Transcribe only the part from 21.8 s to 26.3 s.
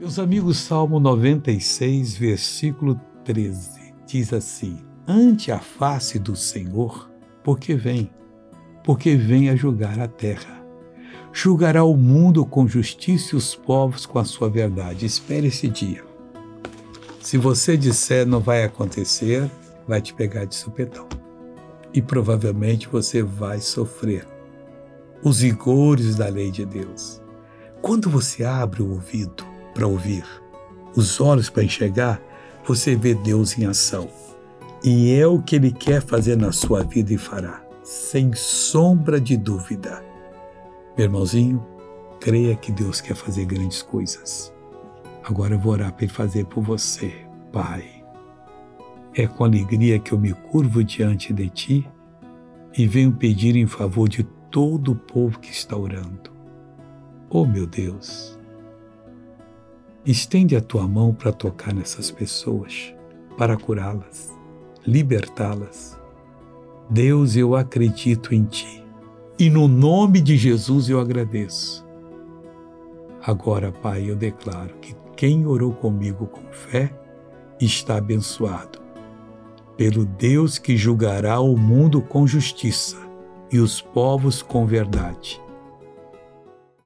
E provavelmente você vai sofrer os rigores da